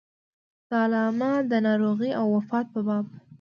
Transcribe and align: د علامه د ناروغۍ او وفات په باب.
د 0.69 0.71
علامه 0.83 1.31
د 1.51 1.53
ناروغۍ 1.67 2.11
او 2.19 2.25
وفات 2.37 2.65
په 2.73 2.79
باب. 2.87 3.05